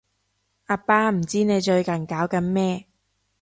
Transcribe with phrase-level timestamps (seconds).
[0.65, 2.87] 阿爸唔知你最近搞緊咩